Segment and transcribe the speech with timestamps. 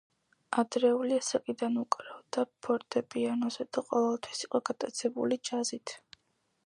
[0.61, 5.97] ადრეული ასაკიდან უკრავდა ფორტეპიანოზე და ყოველთვის იყო გატაცებული ჯაზით.